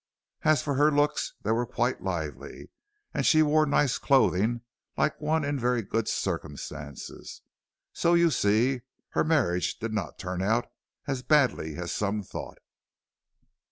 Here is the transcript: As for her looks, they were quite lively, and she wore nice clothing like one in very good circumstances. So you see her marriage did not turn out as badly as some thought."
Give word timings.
As 0.41 0.63
for 0.63 0.73
her 0.73 0.89
looks, 0.89 1.35
they 1.43 1.51
were 1.51 1.67
quite 1.67 2.01
lively, 2.01 2.71
and 3.13 3.23
she 3.23 3.43
wore 3.43 3.67
nice 3.67 3.99
clothing 3.99 4.61
like 4.97 5.21
one 5.21 5.43
in 5.45 5.59
very 5.59 5.83
good 5.83 6.07
circumstances. 6.07 7.43
So 7.93 8.15
you 8.15 8.31
see 8.31 8.81
her 9.09 9.23
marriage 9.23 9.77
did 9.77 9.93
not 9.93 10.17
turn 10.17 10.41
out 10.41 10.65
as 11.05 11.21
badly 11.21 11.75
as 11.75 11.91
some 11.91 12.23
thought." 12.23 12.57